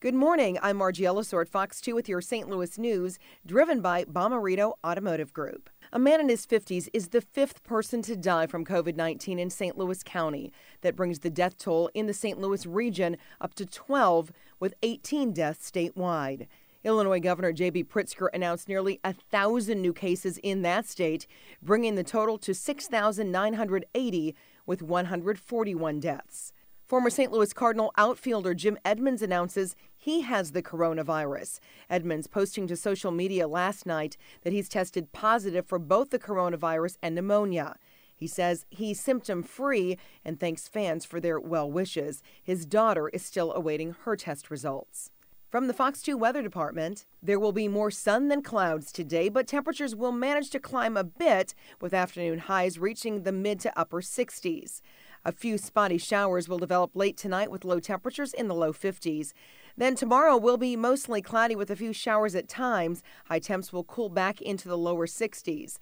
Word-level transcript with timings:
Good 0.00 0.14
morning. 0.14 0.58
I'm 0.62 0.78
Margie 0.78 1.04
Ellisor 1.04 1.42
at 1.42 1.50
Fox 1.50 1.78
2 1.78 1.94
with 1.94 2.08
your 2.08 2.22
St. 2.22 2.48
Louis 2.48 2.78
news, 2.78 3.18
driven 3.44 3.82
by 3.82 4.04
Bomarito 4.04 4.72
Automotive 4.82 5.34
Group. 5.34 5.68
A 5.92 5.98
man 5.98 6.20
in 6.20 6.30
his 6.30 6.46
50s 6.46 6.88
is 6.94 7.08
the 7.08 7.20
fifth 7.20 7.62
person 7.64 8.00
to 8.04 8.16
die 8.16 8.46
from 8.46 8.64
COVID 8.64 8.96
19 8.96 9.38
in 9.38 9.50
St. 9.50 9.76
Louis 9.76 10.02
County. 10.02 10.54
That 10.80 10.96
brings 10.96 11.18
the 11.18 11.28
death 11.28 11.58
toll 11.58 11.90
in 11.92 12.06
the 12.06 12.14
St. 12.14 12.38
Louis 12.40 12.64
region 12.64 13.18
up 13.42 13.52
to 13.56 13.66
12, 13.66 14.32
with 14.58 14.72
18 14.82 15.34
deaths 15.34 15.70
statewide. 15.70 16.46
Illinois 16.82 17.20
Governor 17.20 17.52
J.B. 17.52 17.84
Pritzker 17.84 18.28
announced 18.32 18.70
nearly 18.70 19.00
a 19.04 19.12
thousand 19.12 19.82
new 19.82 19.92
cases 19.92 20.38
in 20.38 20.62
that 20.62 20.86
state, 20.86 21.26
bringing 21.60 21.96
the 21.96 22.04
total 22.04 22.38
to 22.38 22.54
6,980, 22.54 24.34
with 24.64 24.80
141 24.80 26.00
deaths. 26.00 26.54
Former 26.90 27.08
St. 27.08 27.30
Louis 27.30 27.52
Cardinal 27.52 27.92
outfielder 27.96 28.52
Jim 28.52 28.76
Edmonds 28.84 29.22
announces 29.22 29.76
he 30.00 30.22
has 30.22 30.52
the 30.52 30.62
coronavirus. 30.62 31.60
Edmonds 31.90 32.26
posting 32.26 32.66
to 32.66 32.74
social 32.74 33.10
media 33.10 33.46
last 33.46 33.84
night 33.84 34.16
that 34.42 34.52
he's 34.52 34.68
tested 34.68 35.12
positive 35.12 35.66
for 35.66 35.78
both 35.78 36.08
the 36.08 36.18
coronavirus 36.18 36.96
and 37.02 37.14
pneumonia. 37.14 37.76
He 38.16 38.26
says 38.26 38.64
he's 38.70 38.98
symptom 38.98 39.42
free 39.42 39.98
and 40.24 40.40
thanks 40.40 40.68
fans 40.68 41.04
for 41.04 41.20
their 41.20 41.38
well 41.38 41.70
wishes. 41.70 42.22
His 42.42 42.64
daughter 42.64 43.10
is 43.10 43.22
still 43.22 43.52
awaiting 43.52 43.94
her 44.04 44.16
test 44.16 44.50
results. 44.50 45.10
From 45.50 45.66
the 45.66 45.74
Fox 45.74 46.00
2 46.00 46.16
Weather 46.16 46.42
Department, 46.42 47.04
there 47.20 47.40
will 47.40 47.50
be 47.50 47.66
more 47.66 47.90
sun 47.90 48.28
than 48.28 48.40
clouds 48.40 48.92
today, 48.92 49.28
but 49.28 49.48
temperatures 49.48 49.96
will 49.96 50.12
manage 50.12 50.48
to 50.50 50.60
climb 50.60 50.96
a 50.96 51.02
bit, 51.02 51.54
with 51.80 51.92
afternoon 51.92 52.38
highs 52.38 52.78
reaching 52.78 53.24
the 53.24 53.32
mid 53.32 53.58
to 53.60 53.78
upper 53.78 54.00
60s. 54.00 54.80
A 55.24 55.32
few 55.32 55.58
spotty 55.58 55.98
showers 55.98 56.48
will 56.48 56.58
develop 56.58 56.92
late 56.94 57.16
tonight 57.16 57.50
with 57.50 57.64
low 57.64 57.80
temperatures 57.80 58.32
in 58.32 58.48
the 58.48 58.54
low 58.54 58.72
50s. 58.72 59.32
Then 59.80 59.94
tomorrow 59.94 60.36
will 60.36 60.58
be 60.58 60.76
mostly 60.76 61.22
cloudy 61.22 61.56
with 61.56 61.70
a 61.70 61.74
few 61.74 61.94
showers 61.94 62.34
at 62.34 62.50
times. 62.50 63.02
High 63.30 63.38
temps 63.38 63.72
will 63.72 63.84
cool 63.84 64.10
back 64.10 64.42
into 64.42 64.68
the 64.68 64.76
lower 64.76 65.06
60s. 65.06 65.78